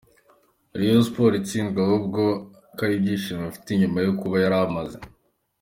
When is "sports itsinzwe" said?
1.07-1.79